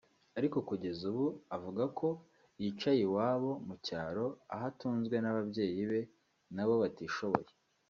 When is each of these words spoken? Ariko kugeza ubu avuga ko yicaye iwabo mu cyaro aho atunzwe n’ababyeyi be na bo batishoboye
Ariko 0.37 0.57
kugeza 0.69 1.01
ubu 1.11 1.25
avuga 1.55 1.83
ko 1.99 2.07
yicaye 2.61 2.99
iwabo 3.07 3.51
mu 3.67 3.75
cyaro 3.85 4.25
aho 4.53 4.63
atunzwe 4.71 5.15
n’ababyeyi 5.19 5.81
be 5.91 6.01
na 6.55 6.63
bo 6.69 6.75
batishoboye 6.83 7.51